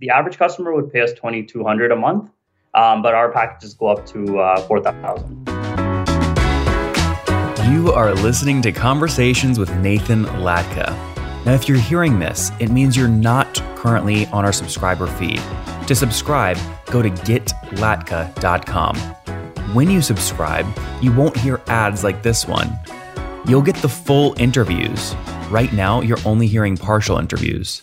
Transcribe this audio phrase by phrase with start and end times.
[0.00, 2.30] the average customer would pay us twenty two hundred a month,
[2.74, 5.48] um, but our packages go up to uh, four thousand.
[7.70, 10.88] You are listening to Conversations with Nathan Latka.
[11.46, 15.40] Now, if you're hearing this, it means you're not currently on our subscriber feed.
[15.86, 18.96] To subscribe, go to getlatka.com.
[19.74, 20.66] When you subscribe,
[21.00, 22.76] you won't hear ads like this one.
[23.46, 25.14] You'll get the full interviews.
[25.48, 27.82] Right now, you're only hearing partial interviews.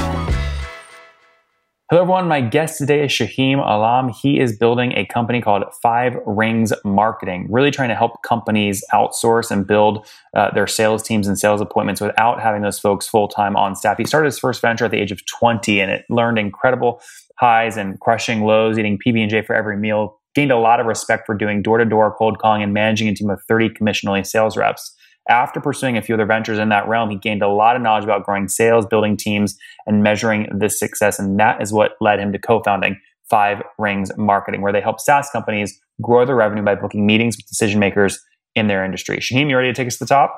[1.91, 2.29] Hello, everyone.
[2.29, 4.13] My guest today is Shaheem Alam.
[4.13, 9.51] He is building a company called Five Rings Marketing, really trying to help companies outsource
[9.51, 13.57] and build uh, their sales teams and sales appointments without having those folks full time
[13.57, 13.97] on staff.
[13.97, 17.01] He started his first venture at the age of 20 and it learned incredible
[17.39, 20.17] highs and crushing lows, eating PB and J for every meal.
[20.33, 23.15] Gained a lot of respect for doing door to door cold calling and managing a
[23.15, 24.95] team of 30 commission only sales reps.
[25.29, 28.03] After pursuing a few other ventures in that realm, he gained a lot of knowledge
[28.03, 31.19] about growing sales, building teams, and measuring this success.
[31.19, 32.97] And that is what led him to co founding
[33.29, 37.47] Five Rings Marketing, where they help SaaS companies grow their revenue by booking meetings with
[37.47, 38.19] decision makers
[38.55, 39.19] in their industry.
[39.19, 40.37] Shaheem, you ready to take us to the top?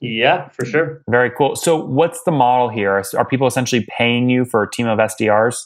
[0.00, 1.02] Yeah, for sure.
[1.08, 1.56] Very cool.
[1.56, 3.02] So, what's the model here?
[3.16, 5.56] Are people essentially paying you for a team of SDRs?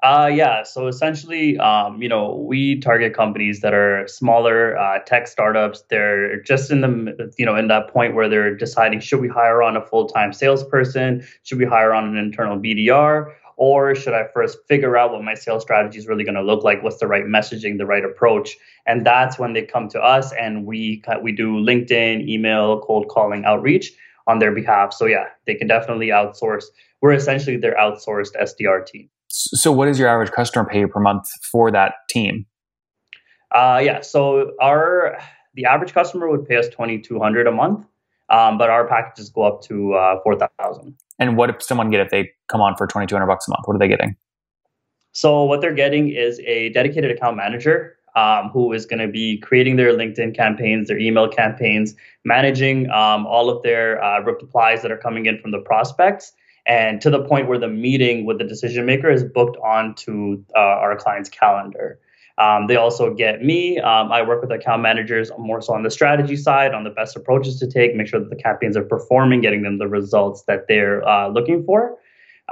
[0.00, 0.62] Uh, yeah.
[0.62, 5.82] So essentially, um, you know, we target companies that are smaller uh, tech startups.
[5.90, 9.60] They're just in the, you know, in that point where they're deciding should we hire
[9.60, 11.26] on a full time salesperson?
[11.42, 13.34] Should we hire on an internal BDR?
[13.56, 16.62] Or should I first figure out what my sales strategy is really going to look
[16.62, 16.80] like?
[16.84, 18.56] What's the right messaging, the right approach?
[18.86, 23.44] And that's when they come to us, and we we do LinkedIn, email, cold calling,
[23.44, 23.90] outreach
[24.28, 24.92] on their behalf.
[24.92, 26.66] So yeah, they can definitely outsource.
[27.00, 29.08] We're essentially their outsourced SDR team.
[29.38, 32.44] So, what is your average customer pay per month for that team?
[33.54, 35.16] Uh, yeah, so our
[35.54, 37.86] the average customer would pay us twenty two hundred a month,
[38.30, 40.96] um, but our packages go up to uh, four thousand.
[41.20, 43.52] And what if someone get if they come on for twenty two hundred bucks a
[43.52, 43.62] month?
[43.66, 44.16] What are they getting?
[45.12, 49.38] So what they're getting is a dedicated account manager um, who is going to be
[49.38, 51.94] creating their LinkedIn campaigns, their email campaigns,
[52.24, 56.32] managing um, all of their uh, replies that are coming in from the prospects,
[56.68, 60.58] and to the point where the meeting with the decision maker is booked onto uh,
[60.60, 61.98] our client's calendar.
[62.36, 63.80] Um, they also get me.
[63.80, 67.16] Um, I work with account managers more so on the strategy side, on the best
[67.16, 70.68] approaches to take, make sure that the campaigns are performing, getting them the results that
[70.68, 71.98] they're uh, looking for.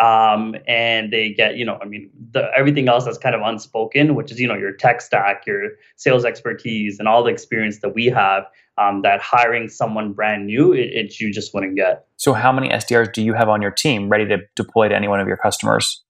[0.00, 4.14] Um, and they get, you know, I mean, the, everything else that's kind of unspoken,
[4.14, 7.94] which is, you know, your tech stack, your sales expertise, and all the experience that
[7.94, 8.44] we have
[8.78, 12.06] um, that hiring someone brand new, it, it, you just wouldn't get.
[12.16, 15.08] So, how many SDRs do you have on your team ready to deploy to any
[15.08, 16.02] one of your customers?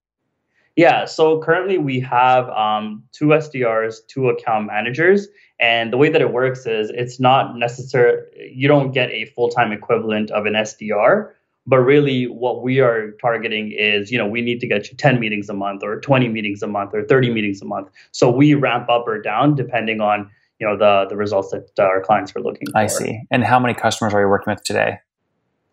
[0.76, 5.26] Yeah, so currently we have um, two SDRs, two account managers,
[5.59, 8.22] and the way that it works is it's not necessary.
[8.55, 11.31] You don't get a full time equivalent of an SDR,
[11.66, 15.19] but really what we are targeting is you know we need to get you 10
[15.19, 17.88] meetings a month or 20 meetings a month or 30 meetings a month.
[18.12, 21.83] So we ramp up or down depending on you know the the results that uh,
[21.83, 22.78] our clients were looking for.
[22.78, 23.21] I see.
[23.31, 24.99] And how many customers are you working with today?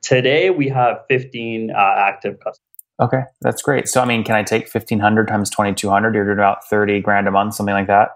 [0.02, 2.60] Today we have 15 uh, active customers.
[3.02, 3.88] Okay, that's great.
[3.88, 6.14] So I mean, can I take 1500 times 2200?
[6.14, 8.10] You're doing about 30 grand a month, something like that.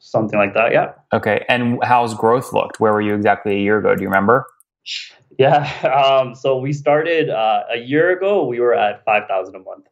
[0.00, 0.92] Something like that, yeah.
[1.12, 2.80] Okay, and how's growth looked?
[2.80, 3.94] Where were you exactly a year ago?
[3.94, 4.46] Do you remember?
[5.38, 5.70] Yeah,
[6.22, 8.46] um, so we started uh, a year ago.
[8.46, 9.86] We were at 5,000 a month.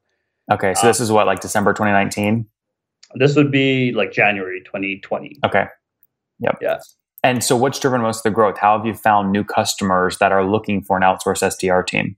[0.50, 2.46] Okay, so um, this is what like December 2019.
[3.14, 5.38] This would be like January 2020.
[5.44, 5.66] Okay.
[6.40, 6.58] Yep.
[6.60, 6.94] Yes.
[7.24, 8.58] And so, what's driven most of the growth?
[8.58, 12.16] How have you found new customers that are looking for an outsourced SDR team?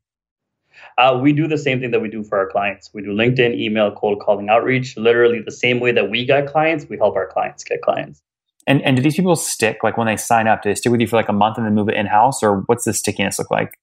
[0.98, 2.90] Uh, we do the same thing that we do for our clients.
[2.92, 4.96] We do LinkedIn, email, cold calling, outreach.
[4.96, 8.20] Literally the same way that we get clients, we help our clients get clients.
[8.66, 9.78] And and do these people stick?
[9.82, 11.66] Like when they sign up, do they stick with you for like a month and
[11.66, 13.78] then move it in house, or what's the stickiness look like?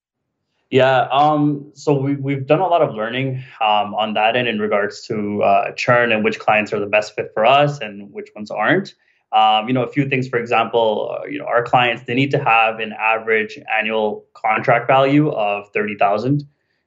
[0.69, 4.59] Yeah, um, so we, we've done a lot of learning um, on that end in
[4.59, 8.29] regards to uh, churn and which clients are the best fit for us and which
[8.35, 8.93] ones aren't.
[9.31, 12.31] Um, you know, a few things, for example, uh, you know, our clients, they need
[12.31, 16.43] to have an average annual contract value of 30,000.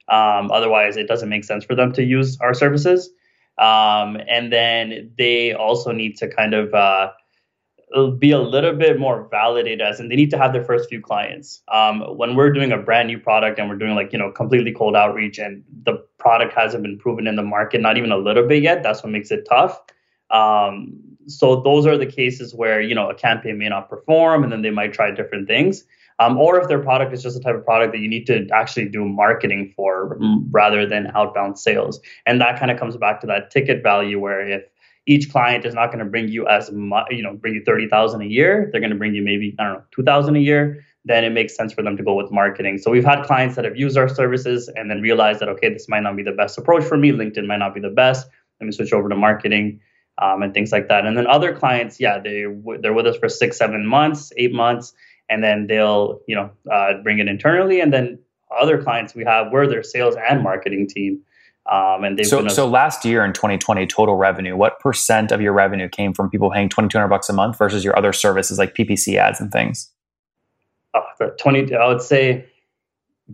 [0.07, 3.09] Um, otherwise, it doesn't make sense for them to use our services.
[3.57, 7.11] Um, and then they also need to kind of uh,
[8.19, 11.01] be a little bit more validated as and they need to have their first few
[11.01, 11.61] clients.
[11.67, 14.71] Um, when we're doing a brand new product and we're doing like, you know, completely
[14.71, 18.47] cold outreach and the product hasn't been proven in the market, not even a little
[18.47, 19.81] bit yet, that's what makes it tough.
[20.29, 24.51] Um, so those are the cases where you know a campaign may not perform, and
[24.51, 25.83] then they might try different things.
[26.19, 28.47] Um, or if their product is just a type of product that you need to
[28.53, 30.19] actually do marketing for
[30.51, 34.47] rather than outbound sales, and that kind of comes back to that ticket value where
[34.47, 34.63] if
[35.07, 37.87] each client is not going to bring you as much, you know, bring you thirty
[37.87, 40.39] thousand a year, they're going to bring you maybe I don't know two thousand a
[40.39, 40.83] year.
[41.03, 42.77] Then it makes sense for them to go with marketing.
[42.77, 45.89] So we've had clients that have used our services and then realized that okay, this
[45.89, 47.11] might not be the best approach for me.
[47.11, 48.27] LinkedIn might not be the best.
[48.59, 49.79] Let me switch over to marketing
[50.21, 51.05] um, and things like that.
[51.05, 52.45] And then other clients, yeah, they
[52.81, 54.93] they're with us for six, seven months, eight months,
[55.29, 57.81] and then they'll you know uh, bring it internally.
[57.81, 58.19] And then
[58.59, 61.21] other clients we have, we're their sales and marketing team.
[61.69, 65.87] Um, and so, so last year in 2020, total revenue, what percent of your revenue
[65.87, 69.39] came from people paying 2,200 bucks a month versus your other services like PPC ads
[69.39, 69.89] and things?
[70.93, 72.45] Oh, the 20, I would say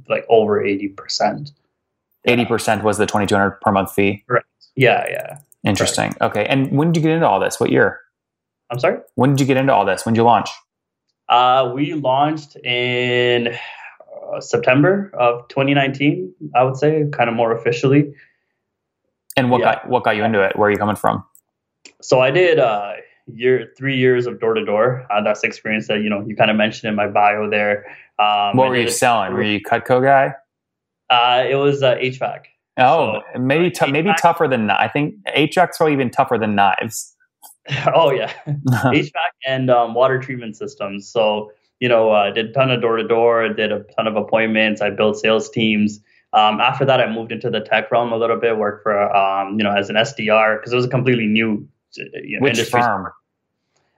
[0.09, 1.51] like over 80%.
[2.27, 4.24] 80% was the 2,200 per month fee?
[4.27, 4.44] Right.
[4.75, 5.38] Yeah, yeah.
[5.63, 6.15] Interesting.
[6.21, 6.29] Right.
[6.29, 6.45] Okay.
[6.45, 7.59] And when did you get into all this?
[7.59, 8.00] What year?
[8.69, 9.00] I'm sorry?
[9.15, 10.06] When did you get into all this?
[10.06, 10.50] When did you launch?
[11.29, 13.57] Uh, we launched in
[14.35, 18.13] uh, September of 2019, I would say, kind of more officially.
[19.35, 19.75] And what yeah.
[19.75, 20.57] got what got you into it?
[20.57, 21.23] Where are you coming from?
[22.01, 22.93] So I did uh,
[23.27, 25.05] year three years of door to door.
[25.23, 27.85] That's experience that you know you kind of mentioned in my bio there.
[28.19, 29.33] Um, what were you selling?
[29.33, 30.33] Were you Cutco guy?
[31.09, 32.45] Uh, it was uh, HVAC.
[32.79, 37.15] Oh, so, maybe t- maybe tougher than I think HVAC's probably even tougher than knives.
[37.93, 39.11] oh yeah, HVAC
[39.45, 41.07] and um, water treatment systems.
[41.07, 44.15] So you know, uh, did a ton of door to door, did a ton of
[44.15, 44.81] appointments.
[44.81, 46.00] I built sales teams.
[46.33, 48.57] Um, after that, I moved into the tech realm a little bit.
[48.57, 51.68] Worked for um, you know as an SDR because it was a completely new
[52.00, 52.81] uh, you know, Which industry.
[52.81, 53.07] firm?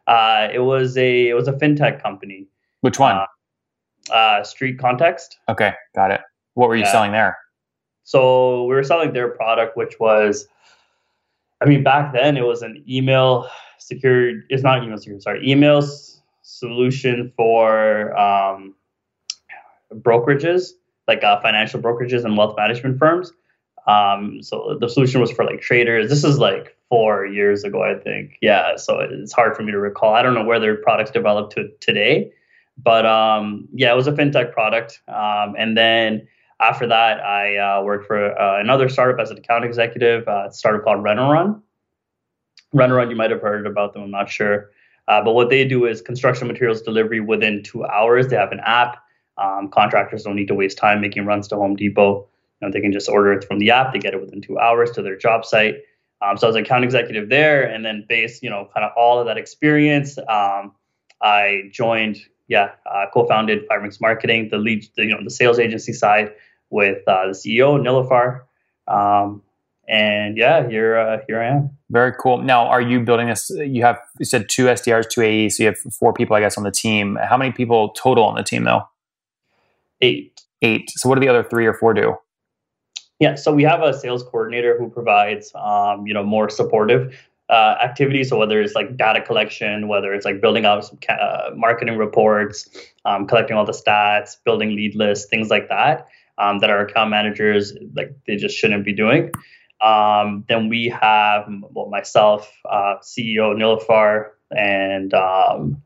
[0.07, 2.47] Uh, it was a it was a fintech company.
[2.81, 3.15] Which one?
[3.15, 5.37] Uh, uh Street Context.
[5.47, 6.21] Okay, got it.
[6.53, 6.91] What were you yeah.
[6.91, 7.37] selling there?
[8.03, 10.47] So we were selling their product, which was,
[11.61, 13.47] I mean, back then it was an email
[13.77, 14.45] secured.
[14.49, 15.21] It's not email secured.
[15.21, 15.87] Sorry, email
[16.49, 18.75] solution for um,
[19.93, 20.71] brokerages,
[21.07, 23.31] like uh, financial brokerages and wealth management firms.
[23.87, 26.09] Um, so the solution was for like traders.
[26.09, 28.37] This is like four years ago, I think.
[28.41, 30.13] Yeah, so it's hard for me to recall.
[30.13, 32.31] I don't know where their products developed to today,
[32.77, 35.01] but um, yeah, it was a fintech product.
[35.07, 36.27] Um, and then
[36.59, 40.83] after that, I uh, worked for uh, another startup as an account executive, uh, startup
[40.83, 41.61] called Run.
[42.73, 44.71] Run, you might have heard about them, I'm not sure.
[45.09, 48.27] Uh, but what they do is construction materials delivery within two hours.
[48.27, 49.03] They have an app.
[49.39, 52.27] Um, contractors don't need to waste time making runs to Home Depot.
[52.61, 53.91] You know, they can just order it from the app.
[53.91, 55.77] They get it within two hours to their job site.
[56.21, 58.91] Um, so I was an account executive there, and then based, you know, kind of
[58.95, 60.73] all of that experience, um,
[61.21, 65.93] I joined, yeah, uh, co-founded Five Marketing, the lead, the, you know, the sales agency
[65.93, 66.33] side
[66.69, 68.41] with uh, the CEO Nilafar.
[68.87, 69.41] Um,
[69.87, 71.78] and yeah, here uh, here I am.
[71.91, 72.37] Very cool.
[72.37, 73.49] Now, are you building this?
[73.49, 76.57] You have you said two SDRs, two AEs, so you have four people, I guess,
[76.57, 77.17] on the team.
[77.21, 78.83] How many people total on the team, though?
[80.01, 80.41] Eight.
[80.61, 80.89] Eight.
[80.91, 82.15] So, what do the other three or four do?
[83.19, 87.13] Yeah, so we have a sales coordinator who provides, um, you know, more supportive
[87.49, 88.29] uh, activities.
[88.29, 92.69] So whether it's like data collection, whether it's like building out some uh, marketing reports,
[93.03, 96.07] um, collecting all the stats, building lead lists, things like that
[96.39, 99.31] um, that our account managers like they just shouldn't be doing.
[99.81, 105.81] Um, then we have well myself, uh, CEO Nilafar, and um,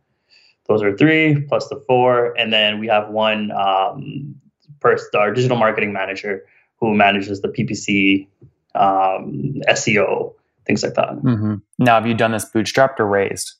[0.68, 4.36] those are three plus the four, and then we have one um,
[4.80, 6.46] person, our digital marketing manager,
[6.80, 8.28] who manages the PPC,
[8.76, 10.34] um, SEO,
[10.66, 11.10] things like that.
[11.10, 11.56] Mm-hmm.
[11.80, 13.54] Now, have you done this bootstrapped or raised?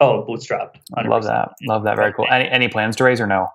[0.00, 0.76] Oh, bootstrapped.
[0.96, 1.08] 100%.
[1.08, 1.52] Love that.
[1.62, 1.96] Love that.
[1.96, 2.26] Very cool.
[2.30, 3.48] Any, any plans to raise or no?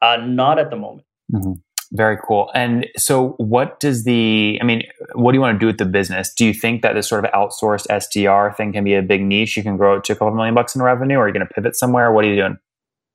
[0.00, 1.06] Uh, not at the moment.
[1.32, 1.52] Mm-hmm.
[1.92, 2.50] Very cool.
[2.54, 4.82] And so, what does the, I mean,
[5.14, 6.32] what do you want to do with the business?
[6.32, 9.56] Do you think that this sort of outsourced SDR thing can be a big niche?
[9.56, 11.46] You can grow it to a couple million bucks in revenue, or are you going
[11.46, 12.12] to pivot somewhere?
[12.12, 12.58] What are you doing?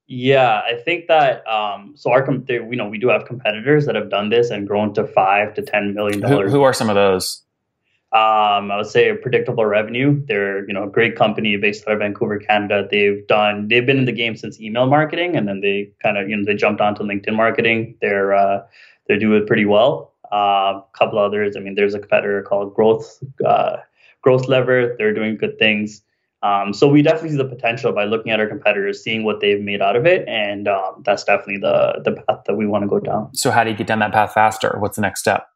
[0.08, 4.10] Yeah, I think that, um, so our, you know, we do have competitors that have
[4.10, 6.22] done this and grown to five to $10 million.
[6.22, 7.42] Who, who are some of those?
[8.16, 10.24] Um, I would say a predictable revenue.
[10.26, 12.88] They're you know a great company based out of Vancouver, Canada.
[12.90, 16.26] They've done they've been in the game since email marketing, and then they kind of
[16.26, 17.94] you know they jumped onto LinkedIn marketing.
[18.00, 18.62] They're uh,
[19.06, 20.14] they're doing pretty well.
[20.32, 21.56] A uh, couple others.
[21.56, 23.76] I mean, there's a competitor called Growth uh,
[24.22, 24.94] Growth Lever.
[24.96, 26.00] They're doing good things.
[26.42, 29.60] Um, so we definitely see the potential by looking at our competitors, seeing what they've
[29.60, 32.88] made out of it, and um, that's definitely the the path that we want to
[32.88, 33.34] go down.
[33.34, 34.76] So how do you get down that path faster?
[34.78, 35.48] What's the next step?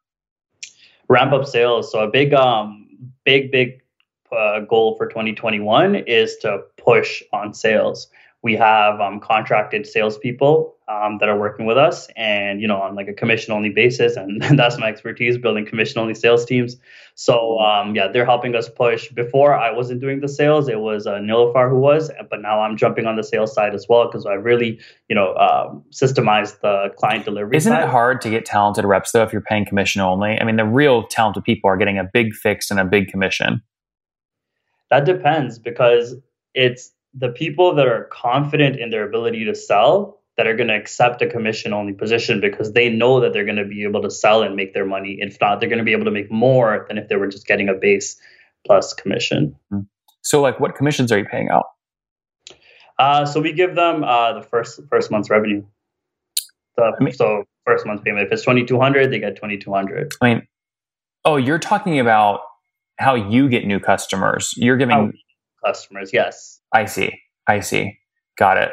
[1.11, 1.91] Ramp up sales.
[1.91, 2.87] So a big um
[3.25, 3.81] big big
[4.31, 8.07] uh, goal for 2021 is to push on sales
[8.43, 12.95] we have um, contracted salespeople um, that are working with us and you know on
[12.95, 16.77] like a commission only basis and that's my expertise building commission only sales teams.
[17.15, 19.09] So um, yeah they're helping us push.
[19.09, 20.67] Before i wasn't doing the sales.
[20.67, 23.85] It was uh, nilafar who was but now i'm jumping on the sales side as
[23.87, 24.79] well because i really
[25.09, 27.83] you know um, systemized the client delivery isn't side.
[27.83, 30.39] it hard to get talented reps though if you're paying commission only?
[30.39, 33.61] I mean the real talented people are getting a big fix and a big commission.
[34.89, 36.15] That depends because
[36.53, 40.75] it's the people that are confident in their ability to sell that are going to
[40.75, 44.09] accept a commission only position because they know that they're going to be able to
[44.09, 45.17] sell and make their money.
[45.19, 47.45] If not, they're going to be able to make more than if they were just
[47.45, 48.19] getting a base
[48.65, 49.55] plus commission.
[49.71, 49.83] Mm-hmm.
[50.21, 51.65] So, like, what commissions are you paying out?
[52.97, 55.63] Uh, so we give them uh, the first first month's revenue.
[56.77, 58.27] The, I mean, so first month's payment.
[58.27, 60.13] If it's twenty two hundred, they get twenty two hundred.
[60.21, 60.47] I mean,
[61.25, 62.41] oh, you're talking about
[62.97, 64.53] how you get new customers.
[64.55, 65.13] You're giving
[65.65, 66.59] customers, yes.
[66.73, 67.19] I see.
[67.47, 67.97] I see.
[68.37, 68.71] Got it.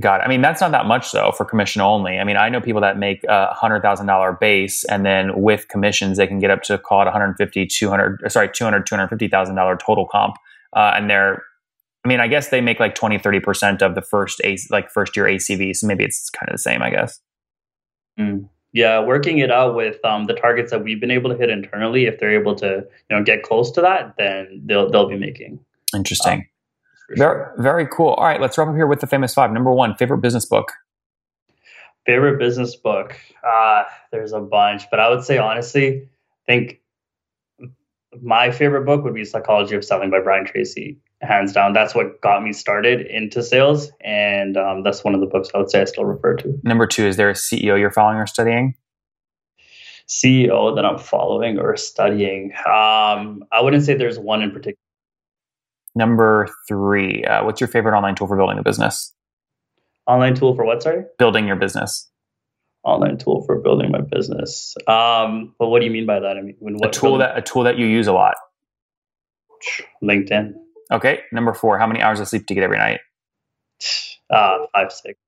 [0.00, 0.24] Got it.
[0.24, 2.18] I mean, that's not that much though for commission only.
[2.18, 5.66] I mean, I know people that make a hundred thousand dollar base and then with
[5.68, 10.06] commissions, they can get up to call it 150, 200, sorry, 200, 250,000 dollar total
[10.06, 10.36] comp.
[10.72, 11.42] Uh, and they're,
[12.04, 15.16] I mean, I guess they make like 20, 30% of the first, A, like first
[15.16, 15.74] year ACV.
[15.74, 17.20] So maybe it's kind of the same, I guess.
[18.18, 18.48] Mm.
[18.72, 22.04] Yeah, working it out with um, the targets that we've been able to hit internally.
[22.04, 25.58] If they're able to, you know, get close to that, then they'll they'll be making.
[25.94, 26.40] Interesting.
[26.40, 26.46] Um,
[27.10, 28.10] very, very cool.
[28.10, 29.50] All right, let's wrap up here with the famous five.
[29.52, 30.72] Number one, favorite business book.
[32.06, 33.16] Favorite business book.
[33.46, 36.08] Uh, there's a bunch, but I would say honestly,
[36.48, 36.80] I think
[38.22, 40.98] my favorite book would be Psychology of Selling by Brian Tracy.
[41.20, 45.26] Hands down, that's what got me started into sales, and um, that's one of the
[45.26, 46.60] books I would say I still refer to.
[46.62, 48.74] Number two, is there a CEO you're following or studying?
[50.08, 52.52] CEO that I'm following or studying.
[52.66, 54.78] Um, I wouldn't say there's one in particular.
[55.94, 59.14] Number three, uh, what's your favorite online tool for building a business?
[60.06, 61.04] Online tool for what, sorry?
[61.18, 62.08] Building your business.
[62.84, 64.74] Online tool for building my business.
[64.86, 66.36] Um, but what do you mean by that?
[66.36, 68.34] I mean, a tool that a tool that you use a lot.
[70.02, 70.52] LinkedIn.
[70.92, 71.20] Okay.
[71.32, 73.00] Number four, how many hours of sleep do you get every night?
[74.30, 75.18] Uh, five, six.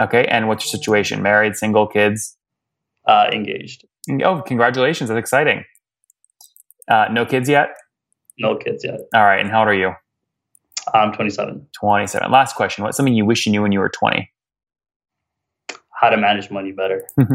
[0.00, 0.24] Okay.
[0.26, 1.22] And what's your situation?
[1.22, 2.36] Married, single, kids?
[3.04, 3.84] Uh, engaged.
[4.22, 5.08] Oh, congratulations!
[5.08, 5.64] That's exciting.
[6.86, 7.70] Uh, no kids yet.
[8.38, 9.00] No kids yet.
[9.14, 9.40] All right.
[9.40, 9.92] And how old are you?
[10.94, 11.66] I'm 27.
[11.78, 12.30] 27.
[12.30, 12.84] Last question.
[12.84, 14.30] What's something you wish you knew when you were 20?
[16.00, 17.04] How to manage money better.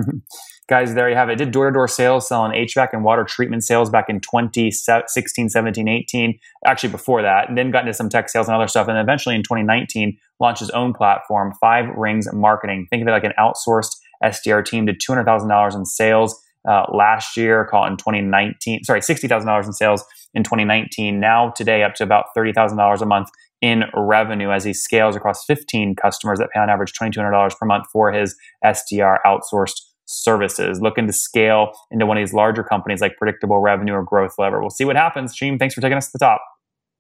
[0.69, 1.36] Guys, there you have it.
[1.36, 5.88] Did door to door sales, selling HVAC and water treatment sales back in 2016, 17,
[5.89, 6.39] 18.
[6.65, 7.50] Actually, before that.
[7.50, 8.88] And then got into some tech sales and other stuff.
[8.88, 12.88] And eventually in 2019, launched his own platform, Five Rings Marketing.
[12.89, 17.65] Think of it like an outsourced SDR team, did $200,000 in sales uh, last year,
[17.65, 20.03] call it in 2019, sorry, $60,000 in sales
[20.34, 21.20] in 2019.
[21.20, 23.29] Now, today, up to about $30,000 a month
[23.62, 27.86] in revenue as he scales across 15 customers that pay on average $2,200 per month
[27.91, 30.82] for his SDR outsourced services.
[30.82, 34.60] Looking to scale into one of these larger companies like predictable revenue or growth lever.
[34.60, 35.36] We'll see what happens.
[35.36, 36.41] Sheem, thanks for taking us to the top.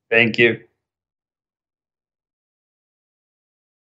[0.09, 0.61] Thank you.